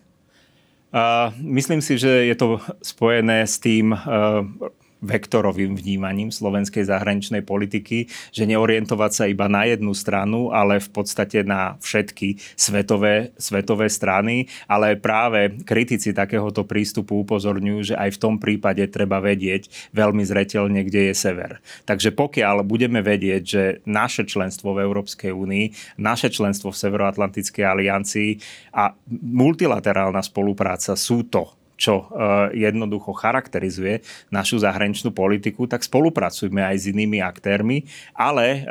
[0.88, 4.44] Uh, myslím si, že je to spojené s tým uh,
[4.98, 11.46] vektorovým vnímaním slovenskej zahraničnej politiky, že neorientovať sa iba na jednu stranu, ale v podstate
[11.46, 18.34] na všetky svetové, svetové strany, ale práve kritici takéhoto prístupu upozorňujú, že aj v tom
[18.38, 21.62] prípade treba vedieť veľmi zretelne, kde je sever.
[21.86, 28.30] Takže pokiaľ budeme vedieť, že naše členstvo v Európskej únii, naše členstvo v Severoatlantickej aliancii
[28.74, 34.02] a multilaterálna spolupráca sú to čo eh, jednoducho charakterizuje
[34.34, 37.86] našu zahraničnú politiku, tak spolupracujme aj s inými aktérmi,
[38.18, 38.64] ale eh,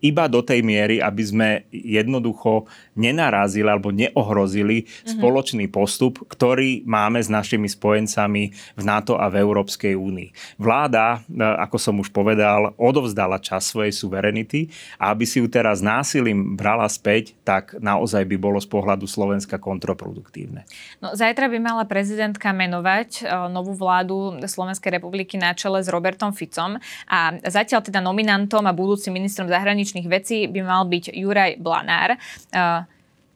[0.00, 2.64] iba do tej miery, aby sme jednoducho
[2.98, 5.16] nenarazili alebo neohrozili mm-hmm.
[5.16, 8.42] spoločný postup, ktorý máme s našimi spojencami
[8.76, 10.58] v NATO a v Európskej únii.
[10.60, 14.68] Vláda, eh, ako som už povedal, odovzdala čas svojej suverenity
[15.00, 19.56] a aby si ju teraz násilím brala späť, tak naozaj by bolo z pohľadu Slovenska
[19.56, 20.66] kontraproduktívne.
[21.00, 25.92] No, zajtra by mala prezident prezidentka menovať e, novú vládu Slovenskej republiky na čele s
[25.92, 31.62] Robertom Ficom a zatiaľ teda nominantom a budúcim ministrom zahraničných vecí by mal byť Juraj
[31.62, 32.18] Blanár.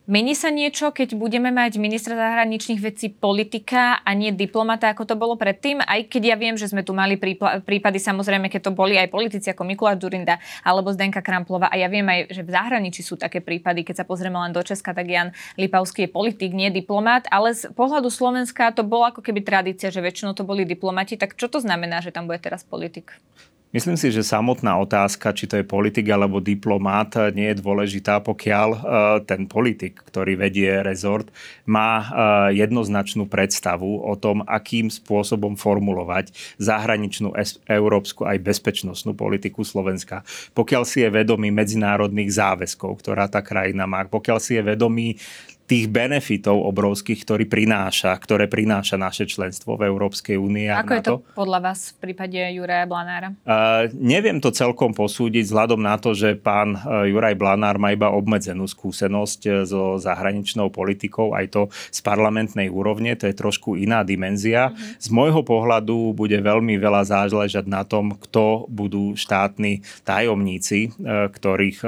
[0.03, 5.15] Mení sa niečo, keď budeme mať ministra zahraničných vecí politika a nie diplomata, ako to
[5.15, 5.79] bolo predtým?
[5.79, 9.47] Aj keď ja viem, že sme tu mali prípady, samozrejme, keď to boli aj politici
[9.55, 11.71] ako Mikuláš Durinda alebo Zdenka Kramplova.
[11.71, 14.67] A ja viem aj, že v zahraničí sú také prípady, keď sa pozrieme len do
[14.67, 17.31] Česka, tak Jan Lipavský je politik, nie diplomat.
[17.31, 21.15] Ale z pohľadu Slovenska to bola ako keby tradícia, že väčšinou to boli diplomati.
[21.15, 23.15] Tak čo to znamená, že tam bude teraz politik?
[23.73, 28.69] Myslím si, že samotná otázka, či to je politik alebo diplomát, nie je dôležitá, pokiaľ
[28.69, 28.81] e,
[29.25, 31.33] ten politik, ktorý vedie rezort,
[31.65, 32.07] má e,
[32.61, 37.33] jednoznačnú predstavu o tom, akým spôsobom formulovať zahraničnú
[37.65, 40.21] európsku aj bezpečnostnú politiku Slovenska.
[40.53, 45.17] Pokiaľ si je vedomý medzinárodných záväzkov, ktorá tá krajina má, pokiaľ si je vedomý
[45.67, 50.69] tých benefitov obrovských, ktorý prináša, ktoré prináša naše členstvo v Európskej únie.
[50.69, 53.33] Ako je to podľa vás v prípade Juraja Blanára?
[53.47, 58.13] Uh, neviem to celkom posúdiť vzhľadom na to, že pán uh, Juraj Blanár má iba
[58.13, 64.05] obmedzenú skúsenosť uh, so zahraničnou politikou, aj to z parlamentnej úrovne, to je trošku iná
[64.05, 64.75] dimenzia.
[64.75, 64.99] Uh-huh.
[64.99, 71.79] Z môjho pohľadu bude veľmi veľa záležať na tom, kto budú štátni tajomníci, uh, ktorých,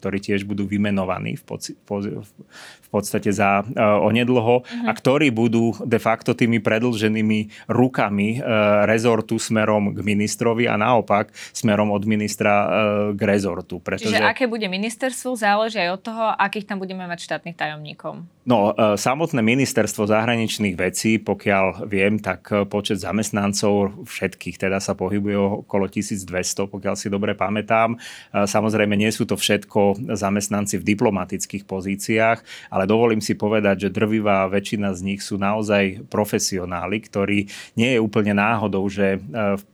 [0.00, 4.88] ktorí tiež budú vymenovaní v, poci- v podstate za uh, onedlho uh-huh.
[4.88, 11.30] a ktorí budú de facto tými predlženými rukami uh, rezortu smerom k ministrovi a naopak
[11.54, 12.68] smerom od ministra uh,
[13.14, 13.78] k rezortu.
[13.78, 14.10] Pretože...
[14.10, 18.26] Čiže aké bude ministerstvo, záleží aj od toho, akých tam budeme mať štátnych tajomníkov.
[18.50, 25.86] No, samotné ministerstvo zahraničných vecí, pokiaľ viem, tak počet zamestnancov všetkých teda sa pohybuje okolo
[25.86, 27.94] 1200, pokiaľ si dobre pamätám.
[28.34, 32.38] Samozrejme, nie sú to všetko zamestnanci v diplomatických pozíciách,
[32.74, 37.46] ale dovolím si povedať, že drvivá väčšina z nich sú naozaj profesionáli, ktorí
[37.78, 39.18] nie je úplne náhodou, že e,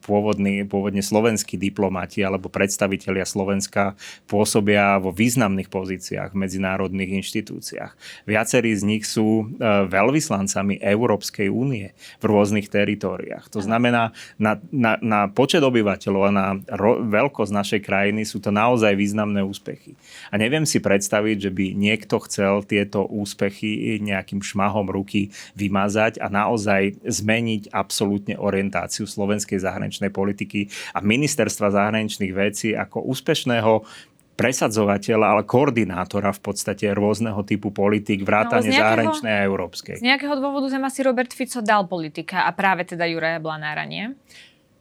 [0.05, 3.97] pôvodní, pôvodne slovenskí diplomati alebo predstavitelia Slovenska
[4.29, 7.97] pôsobia vo významných pozíciách v medzinárodných inštitúciách.
[8.29, 13.53] Viacerí z nich sú e, veľvyslancami Európskej únie v rôznych teritóriách.
[13.53, 18.51] To znamená, na, na, na počet obyvateľov a na ro, veľkosť našej krajiny sú to
[18.51, 19.95] naozaj významné úspechy.
[20.33, 26.33] A neviem si predstaviť, že by niekto chcel tieto úspechy nejakým šmahom ruky vymazať a
[26.33, 33.85] naozaj zmeniť absolútne orientáciu slovenskej zahraničnej politiky a ministerstva zahraničných vecí ako úspešného
[34.37, 39.96] presadzovateľa, ale koordinátora v podstate rôzneho typu politik, vrátane no, zahraničnej a európskej.
[39.99, 44.12] Z nejakého dôvodu sem asi Robert Fico dal politika a práve teda Juraja Blanára, nie?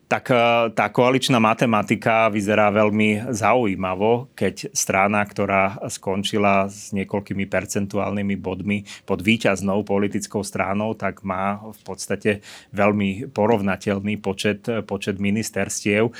[0.06, 0.38] Tak e,
[0.78, 9.26] tá koaličná matematika vyzerá veľmi zaujímavo, keď strana, ktorá skončila s niekoľkými percentuálnymi bodmi pod
[9.26, 12.32] výťaznou politickou stranou, tak má v podstate
[12.70, 16.10] veľmi porovnateľný počet, počet ministerstiev.
[16.10, 16.14] E,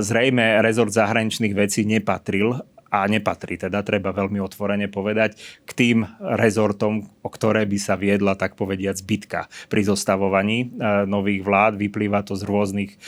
[0.00, 5.36] zrejme rezort zahraničných vecí nepatril a nepatrí, teda treba veľmi otvorene povedať,
[5.68, 10.66] k tým rezortom, o ktoré by sa viedla, tak povediať, zbytka pri zostavovaní e,
[11.04, 11.76] nových vlád.
[11.76, 12.98] Vyplýva to z rôznych e,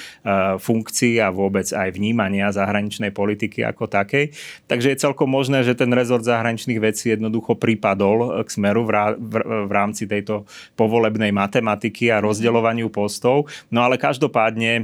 [0.61, 4.37] funkcií a vôbec aj vnímania zahraničnej politiky ako takej.
[4.69, 10.05] Takže je celkom možné, že ten rezort zahraničných vecí jednoducho pripadol k smeru v rámci
[10.05, 10.45] tejto
[10.77, 13.49] povolebnej matematiky a rozdeľovaniu postov.
[13.73, 14.83] No ale každopádne e,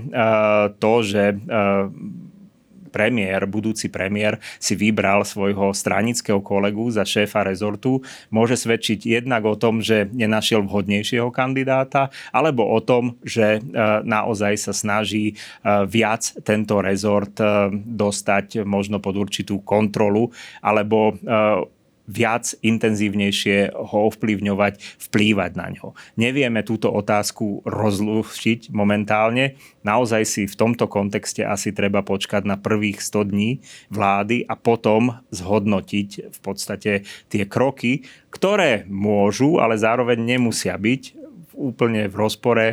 [0.81, 1.37] to, že
[2.97, 8.01] premiér, budúci premiér si vybral svojho stranického kolegu za šéfa rezortu,
[8.33, 14.57] môže svedčiť jednak o tom, že nenašiel vhodnejšieho kandidáta, alebo o tom, že e, naozaj
[14.57, 15.35] sa snaží e,
[15.85, 20.33] viac tento rezort e, dostať možno pod určitú kontrolu,
[20.65, 21.19] alebo
[22.07, 24.79] viac intenzívnejšie ho ovplyvňovať,
[25.11, 25.99] vplývať na ňo.
[26.15, 29.59] Nevieme túto otázku rozlušiť momentálne.
[29.83, 33.51] Naozaj si v tomto kontexte asi treba počkať na prvých 100 dní
[33.91, 36.93] vlády a potom zhodnotiť v podstate
[37.31, 41.03] tie kroky, ktoré môžu, ale zároveň nemusia byť
[41.57, 42.67] úplne v rozpore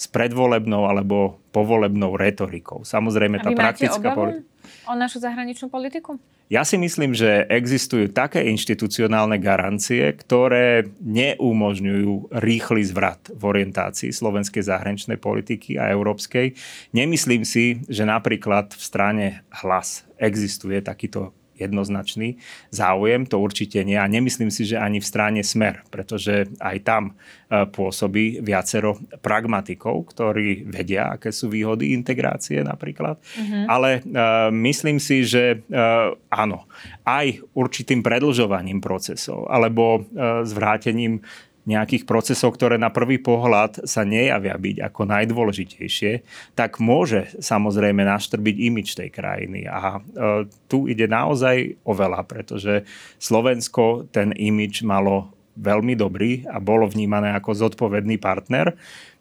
[0.00, 2.88] s predvolebnou alebo povolebnou retorikou.
[2.88, 4.48] Samozrejme, tá praktická politika
[4.90, 6.18] o našu zahraničnú politiku?
[6.50, 14.66] Ja si myslím, že existujú také inštitucionálne garancie, ktoré neumožňujú rýchly zvrat v orientácii slovenskej
[14.66, 16.58] zahraničnej politiky a európskej.
[16.90, 19.26] Nemyslím si, že napríklad v strane
[19.62, 22.40] hlas existuje takýto jednoznačný
[22.72, 24.00] záujem, to určite nie.
[24.00, 30.10] A nemyslím si, že ani v strane Smer, pretože aj tam e, pôsobí viacero pragmatikov,
[30.10, 33.20] ktorí vedia, aké sú výhody integrácie napríklad.
[33.20, 33.64] Mm-hmm.
[33.68, 36.64] Ale uh, myslím si, že uh, áno,
[37.04, 41.20] aj určitým predlžovaním procesov alebo uh, zvrátením
[41.68, 46.12] nejakých procesov, ktoré na prvý pohľad sa nejavia byť ako najdôležitejšie,
[46.56, 49.68] tak môže samozrejme naštrbiť imič tej krajiny.
[49.68, 52.88] A e, tu ide naozaj o veľa, pretože
[53.20, 58.72] Slovensko ten imič malo veľmi dobrý a bolo vnímané ako zodpovedný partner.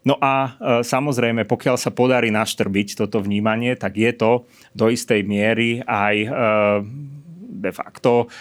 [0.08, 0.50] No a e,
[0.88, 6.30] samozrejme, pokiaľ sa podarí naštrbiť toto vnímanie, tak je to do istej miery aj e,
[7.60, 8.32] de facto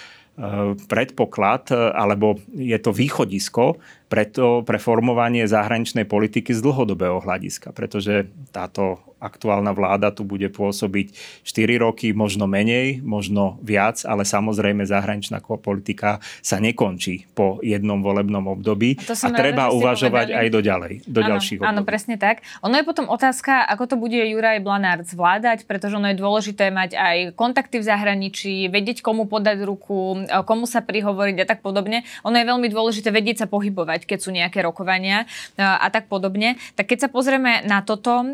[0.88, 3.74] predpoklad, alebo je to východisko
[4.08, 11.12] preto pre formovanie zahraničnej politiky z dlhodobého hľadiska, pretože táto aktuálna vláda tu bude pôsobiť
[11.42, 18.46] 4 roky, možno menej, možno viac, ale samozrejme zahraničná politika sa nekončí po jednom volebnom
[18.46, 21.70] období a, a treba uvažovať aj do ďalej, do áno, ďalších období.
[21.74, 22.46] Áno, presne tak.
[22.62, 26.94] Ono je potom otázka, ako to bude Juraj Blanár zvládať, pretože ono je dôležité mať
[26.94, 32.06] aj kontakty v zahraničí, vedieť, komu podať ruku, komu sa prihovoriť a tak podobne.
[32.22, 36.06] Ono je veľmi dôležité vedieť sa pohybovať využívať, keď sú nejaké rokovania e, a tak
[36.06, 36.56] podobne.
[36.78, 38.28] Tak keď sa pozrieme na toto e,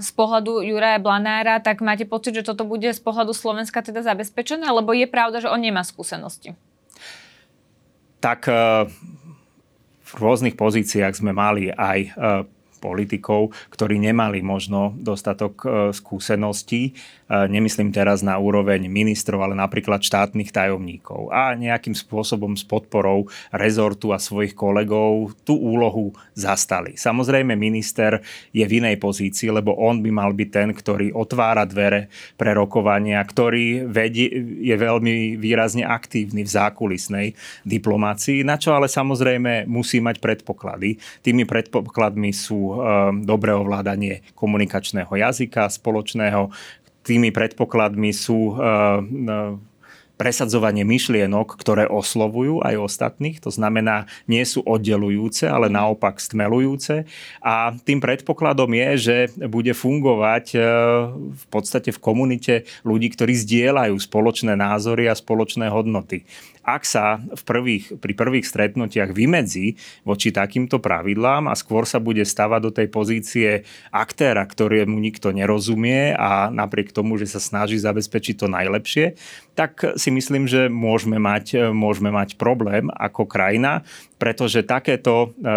[0.00, 4.64] z pohľadu Juraja Blanára, tak máte pocit, že toto bude z pohľadu Slovenska teda zabezpečené,
[4.64, 6.56] alebo je pravda, že on nemá skúsenosti?
[8.24, 8.88] Tak e,
[10.08, 12.16] v rôznych pozíciách sme mali aj
[12.80, 16.96] politikov, ktorí nemali možno dostatok skúseností
[17.28, 24.16] nemyslím teraz na úroveň ministrov, ale napríklad štátnych tajomníkov a nejakým spôsobom s podporou rezortu
[24.16, 26.96] a svojich kolegov tú úlohu zastali.
[26.96, 32.08] Samozrejme minister je v inej pozícii, lebo on by mal byť ten, ktorý otvára dvere
[32.40, 34.32] pre rokovania, ktorý vedie,
[34.64, 37.26] je veľmi výrazne aktívny v zákulisnej
[37.68, 40.96] diplomácii, na čo ale samozrejme musí mať predpoklady.
[41.20, 42.74] Tými predpokladmi sú e,
[43.22, 46.48] dobré ovládanie komunikačného jazyka spoločného,
[47.08, 49.00] tými predpokladmi sú eh,
[50.18, 57.06] presadzovanie myšlienok, ktoré oslovujú aj ostatných, to znamená, nie sú oddelujúce, ale naopak stmelujúce.
[57.38, 60.62] A tým predpokladom je, že bude fungovať eh,
[61.14, 66.26] v podstate v komunite ľudí, ktorí zdieľajú spoločné názory a spoločné hodnoty
[66.68, 72.20] ak sa v prvých, pri prvých stretnutiach vymedzí voči takýmto pravidlám a skôr sa bude
[72.20, 73.48] stavať do tej pozície
[73.88, 79.16] aktéra, ktorému nikto nerozumie a napriek tomu, že sa snaží zabezpečiť to najlepšie,
[79.58, 83.82] tak si myslím, že môžeme mať, môžeme mať problém ako krajina,
[84.14, 85.50] pretože takéto e,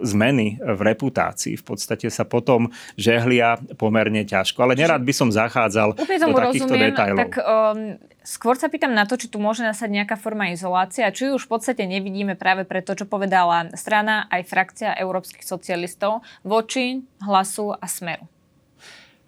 [0.00, 4.64] zmeny v reputácii v podstate sa potom žehlia pomerne ťažko.
[4.64, 7.20] Ale nerad by som zachádzal do takýchto rozumiem, detailov.
[7.28, 11.28] Tak um, skôr sa pýtam na to, či tu môže nasať nejaká forma izolácie, či
[11.28, 17.04] už v podstate nevidíme práve pre to, čo povedala strana aj frakcia európskych socialistov voči
[17.20, 18.24] hlasu a smeru.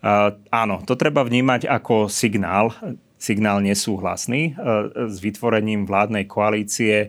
[0.05, 2.73] Uh, áno, to treba vnímať ako signál
[3.25, 7.09] signál nesúhlasný e, s vytvorením vládnej koalície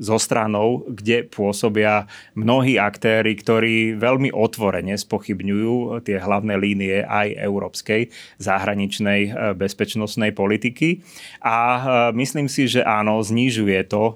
[0.00, 8.08] so stranou, kde pôsobia mnohí aktéry, ktorí veľmi otvorene spochybňujú tie hlavné línie aj európskej
[8.40, 11.04] zahraničnej e, bezpečnostnej politiky.
[11.44, 11.58] A
[12.14, 14.14] myslím si, že áno, znižuje to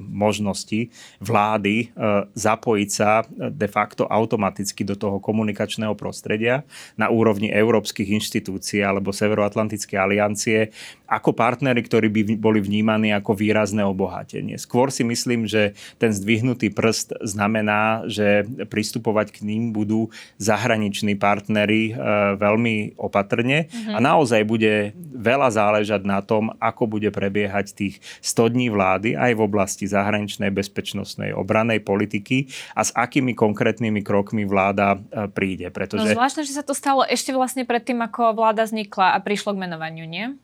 [0.00, 0.90] možnosti
[1.22, 1.94] vlády
[2.34, 6.66] zapojiť sa de facto automaticky do toho komunikačného prostredia
[6.98, 10.70] na úrovni európskych inštitúcií alebo Severoatlantickej aliancie
[11.10, 14.54] ako partnery, ktorí by boli vnímaní ako výrazné obohatenie.
[14.54, 21.90] Skôr si myslím, že ten zdvihnutý prst znamená, že pristupovať k ním budú zahraniční partnery
[21.90, 21.92] e,
[22.38, 23.94] veľmi opatrne mm-hmm.
[23.94, 29.34] a naozaj bude veľa záležať na tom, ako bude prebiehať tých 100 dní vlády aj
[29.34, 32.46] v oblasti zahraničnej bezpečnostnej obranej politiky
[32.78, 35.74] a s akými konkrétnymi krokmi vláda e, príde.
[35.74, 36.14] Pretože...
[36.14, 39.62] No zvláštne, že sa to stalo ešte vlastne predtým, ako vláda vznikla a prišlo k
[39.66, 40.38] menovaniu, nie?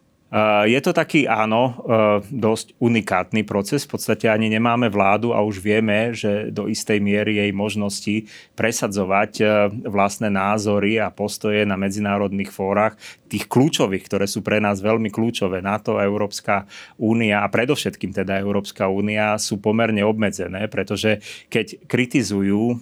[0.67, 1.73] Je to taký, áno, e,
[2.35, 3.87] dosť unikátny proces.
[3.87, 8.27] V podstate ani nemáme vládu a už vieme, že do istej miery jej možnosti
[8.59, 9.45] presadzovať e,
[9.87, 12.99] vlastné názory a postoje na medzinárodných fórach,
[13.29, 16.65] tých kľúčových, ktoré sú pre nás veľmi kľúčové, NATO, Európska
[16.97, 21.21] únia a predovšetkým teda Európska únia sú pomerne obmedzené, pretože
[21.53, 22.77] keď kritizujú e,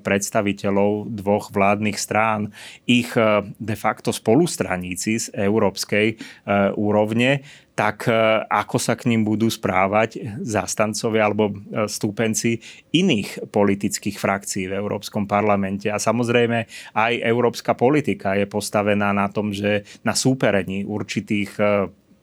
[0.00, 2.50] predstaviteľov dvoch vládnych strán,
[2.88, 3.10] ich
[3.58, 7.42] de facto spolustraníci z Európskej únie, úrovne,
[7.78, 12.58] tak e, ako sa k ním budú správať zastancovia alebo e, stúpenci
[12.90, 15.86] iných politických frakcií v Európskom parlamente.
[15.86, 16.66] A samozrejme
[16.98, 21.64] aj európska politika je postavená na tom, že na súperení určitých e,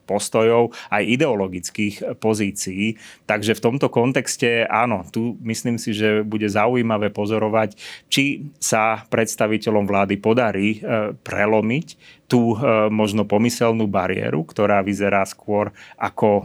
[0.06, 2.95] postojov, aj ideologických pozícií.
[3.26, 7.78] Takže v tomto kontexte áno, tu myslím si, že bude zaujímavé pozorovať,
[8.08, 10.80] či sa predstaviteľom vlády podarí
[11.26, 11.88] prelomiť
[12.26, 16.43] tú e, možno pomyselnú bariéru, ktorá vyzerá skôr ako e,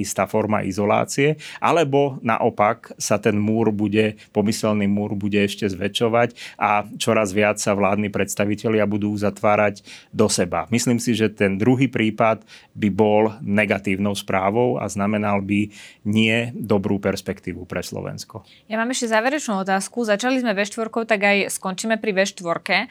[0.00, 6.84] istá forma izolácie, alebo naopak sa ten múr bude, pomyselný múr bude ešte zväčšovať a
[7.00, 9.80] čoraz viac sa vládni predstavitelia budú zatvárať
[10.12, 10.68] do seba.
[10.68, 12.44] Myslím si, že ten druhý prípad
[12.76, 15.70] by bol negatívnou správou a znamenal by
[16.06, 18.46] nie dobrú perspektívu pre Slovensko.
[18.66, 20.06] Ja mám ešte záverečnú otázku.
[20.06, 22.76] Začali sme ve štvorkou, tak aj skončíme pri ve štvorke.
[22.84, 22.86] E,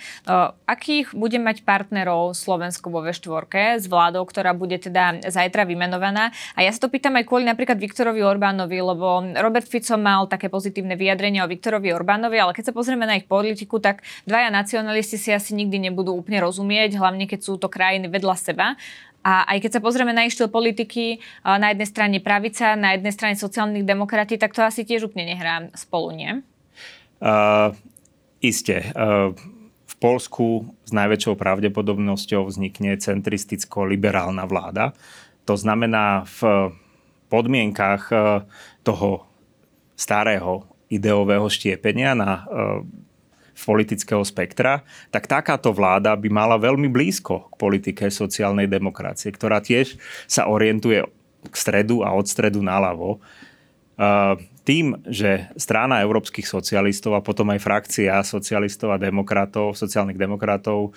[0.68, 6.32] akých bude mať partnerov Slovensko vo V4 s vládou, ktorá bude teda zajtra vymenovaná.
[6.54, 10.48] A ja sa to pýtam aj kvôli napríklad Viktorovi Orbánovi, lebo Robert Fico mal také
[10.48, 15.18] pozitívne vyjadrenie o Viktorovi Orbánovi, ale keď sa pozrieme na ich politiku, tak dvaja nacionalisti
[15.20, 18.68] si asi nikdy nebudú úplne rozumieť, hlavne keď sú to krajiny vedľa seba.
[19.26, 23.10] A aj keď sa pozrieme na ich štýl politiky, na jednej strane pravica, na jednej
[23.10, 26.46] strane sociálnych demokratí, tak to asi tiež úplne nehrá spolu, nie?
[27.18, 27.74] Uh,
[28.38, 28.94] isté.
[28.94, 29.34] Uh,
[29.90, 34.94] v Polsku s najväčšou pravdepodobnosťou vznikne centristicko-liberálna vláda.
[35.50, 36.70] To znamená, v
[37.32, 38.12] podmienkach
[38.84, 39.10] toho
[39.96, 42.44] starého ideového štiepenia na
[43.56, 49.96] politického spektra, tak takáto vláda by mala veľmi blízko k politike sociálnej demokracie, ktorá tiež
[50.28, 51.08] sa orientuje
[51.46, 53.24] k stredu a od stredu naľavo.
[54.66, 60.92] Tým, že strana európskych socialistov a potom aj frakcia socialistov a demokratov, sociálnych demokratov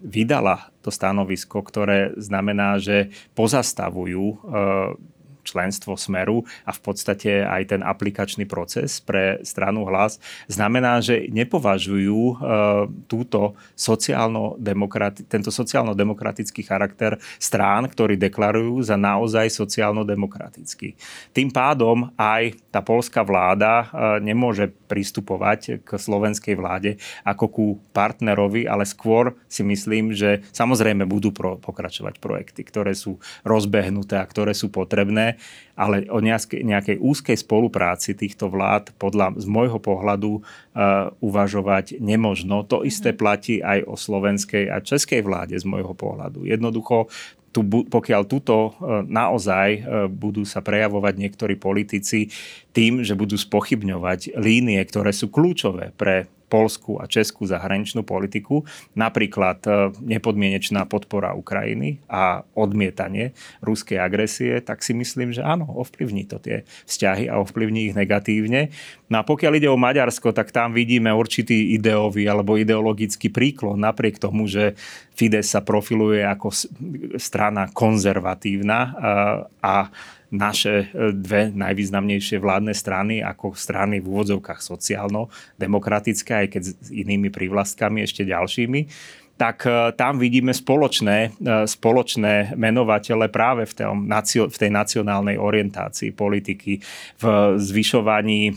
[0.00, 4.42] vydala to stanovisko, ktoré znamená, že pozastavujú
[5.46, 10.18] členstvo Smeru a v podstate aj ten aplikačný proces pre stranu hlas,
[10.50, 12.34] znamená, že nepovažujú e,
[13.06, 14.58] túto sociálno
[15.30, 20.98] tento sociálno-demokratický charakter strán, ktorí deklarujú za naozaj sociálno-demokratický.
[21.30, 28.66] Tým pádom aj tá polská vláda e, nemôže pristupovať k slovenskej vláde ako ku partnerovi,
[28.66, 34.56] ale skôr si myslím, že samozrejme budú pro, pokračovať projekty, ktoré sú rozbehnuté a ktoré
[34.56, 35.35] sú potrebné,
[35.76, 42.64] ale o nejakej, úzkej spolupráci týchto vlád podľa z môjho pohľadu uh, uvažovať nemožno.
[42.68, 43.18] To isté mhm.
[43.18, 46.48] platí aj o slovenskej a českej vláde z môjho pohľadu.
[46.48, 47.12] Jednoducho
[47.56, 48.70] tu, pokiaľ tuto e,
[49.08, 49.80] naozaj e,
[50.12, 52.28] budú sa prejavovať niektorí politici
[52.76, 58.62] tým, že budú spochybňovať línie, ktoré sú kľúčové pre polskú a českú zahraničnú politiku,
[58.94, 66.30] napríklad e, nepodmienečná podpora Ukrajiny a odmietanie ruskej agresie, tak si myslím, že áno, ovplyvní
[66.30, 68.70] to tie vzťahy a ovplyvní ich negatívne.
[69.10, 74.22] No a pokiaľ ide o Maďarsko, tak tam vidíme určitý ideový alebo ideologický príklon, napriek
[74.22, 74.78] tomu, že
[75.16, 76.52] Fides sa profiluje ako
[77.16, 78.92] strana konzervatívna
[79.64, 79.88] a
[80.30, 87.30] naše e, dve najvýznamnejšie vládne strany ako strany v úvodzovkách sociálno-demokratické, aj keď s inými
[87.30, 88.80] prívlastkami ešte ďalšími
[89.36, 93.96] tak e, tam vidíme spoločné, e, spoločné menovatele práve v, tom,
[94.48, 96.80] v tej nacionálnej orientácii politiky,
[97.20, 97.24] v
[97.60, 98.52] zvyšovaní e,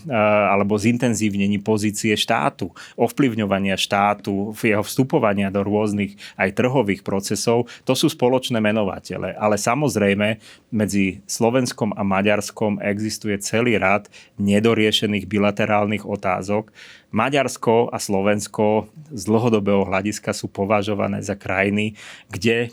[0.50, 7.68] alebo zintenzívnení pozície štátu, ovplyvňovania štátu, v jeho vstupovania do rôznych aj trhových procesov.
[7.84, 9.36] To sú spoločné menovatele.
[9.36, 10.40] Ale samozrejme
[10.72, 14.08] medzi Slovenskom a Maďarskom existuje celý rad
[14.40, 16.72] nedoriešených bilaterálnych otázok,
[17.10, 21.98] Maďarsko a Slovensko z dlhodobého hľadiska sú považované za krajiny,
[22.30, 22.72] kde eh,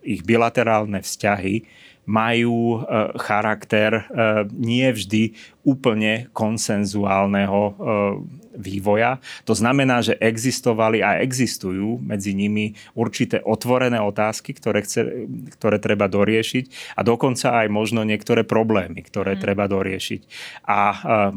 [0.00, 1.68] ich bilaterálne vzťahy
[2.08, 7.74] majú eh, charakter eh, nie vždy úplne konsenzuálneho
[8.56, 9.22] vývoja.
[9.44, 16.08] To znamená, že existovali a existujú medzi nimi určité otvorené otázky, ktoré, chce, ktoré treba
[16.08, 19.40] doriešiť a dokonca aj možno niektoré problémy, ktoré mm.
[19.40, 20.20] treba doriešiť.
[20.66, 20.80] A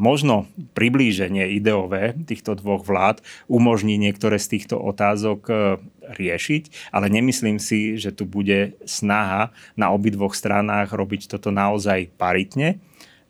[0.00, 5.52] možno priblíženie ideové týchto dvoch vlád umožní niektoré z týchto otázok e,
[6.10, 12.80] riešiť, ale nemyslím si, že tu bude snaha na obidvoch stranách robiť toto naozaj paritne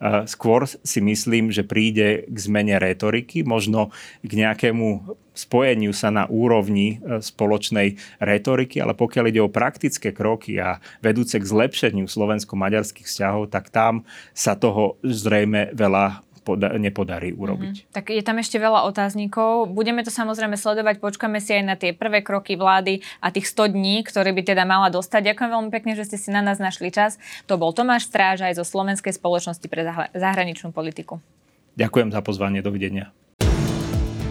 [0.00, 3.92] Skôr si myslím, že príde k zmene retoriky, možno
[4.24, 10.60] k nejakému spojeniu sa na úrovni e, spoločnej retoriky, ale pokiaľ ide o praktické kroky
[10.60, 14.04] a vedúce k zlepšeniu slovensko-maďarských vzťahov, tak tam
[14.36, 17.74] sa toho zrejme veľa poda- nepodarí urobiť.
[17.86, 17.94] Mm-hmm.
[17.94, 19.70] Tak je tam ešte veľa otáznikov.
[19.70, 23.76] Budeme to samozrejme sledovať, počkáme si aj na tie prvé kroky vlády a tých 100
[23.76, 25.32] dní, ktoré by teda mala dostať.
[25.32, 27.20] Ďakujem veľmi pekne, že ste si na nás našli čas.
[27.46, 29.84] To bol Tomáš Stráž aj zo Slovenskej spoločnosti pre
[30.16, 31.20] zahraničnú politiku.
[31.78, 33.14] Ďakujem za pozvanie, dovidenia.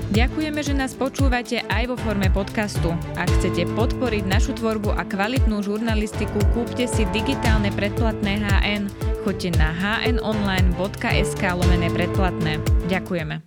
[0.10, 2.90] Ďakujeme, že nás počúvate aj vo forme podcastu.
[3.14, 9.09] Ak chcete podporiť našu tvorbu a kvalitnú žurnalistiku, kúpte si digitálne predplatné HN.
[9.24, 12.60] Choďte na hnonline.sk lomené predplatné.
[12.88, 13.44] Ďakujeme.